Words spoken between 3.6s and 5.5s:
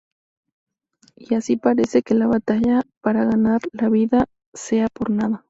la vida sea por nada.